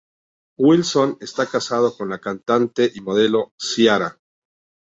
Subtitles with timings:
[0.57, 4.17] Wilson está casado con la cantante y modelo Ciara.